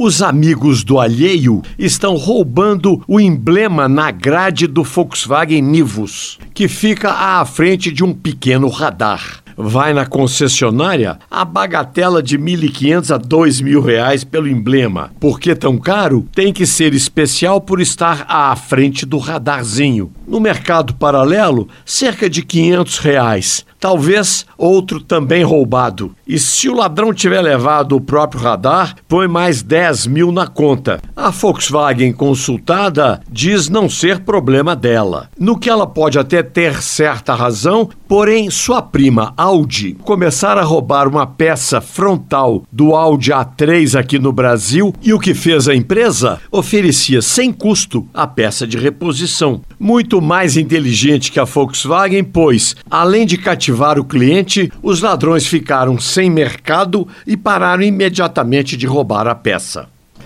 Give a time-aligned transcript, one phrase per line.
[0.00, 7.10] Os amigos do alheio estão roubando o emblema na grade do Volkswagen Nivus, que fica
[7.10, 13.84] à frente de um pequeno radar vai na concessionária, a bagatela de 1.500 a 2.000
[13.84, 15.10] reais pelo emblema.
[15.18, 16.24] Por que tão caro?
[16.32, 20.12] Tem que ser especial por estar à frente do radarzinho.
[20.26, 23.66] No mercado paralelo, cerca de 500 reais.
[23.80, 26.12] Talvez outro também roubado.
[26.26, 31.00] E se o ladrão tiver levado o próprio radar, põe mais 10 mil na conta.
[31.16, 35.30] A Volkswagen consultada diz não ser problema dela.
[35.38, 41.08] No que ela pode até ter certa razão, porém sua prima Audi começar a roubar
[41.08, 46.38] uma peça frontal do Audi A3 aqui no Brasil e o que fez a empresa?
[46.52, 49.62] Oferecia sem custo a peça de reposição.
[49.80, 55.98] Muito mais inteligente que a Volkswagen, pois, além de cativar o cliente, os ladrões ficaram
[55.98, 59.88] sem mercado e pararam imediatamente de roubar a peça.